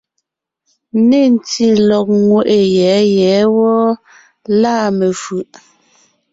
[1.07, 3.87] Nê ntí lɔ̀g ńŋeʼe yɛ̌ yɛ̌ wɔ́ɔ,
[4.61, 5.49] lâ mefʉ̀ʼ.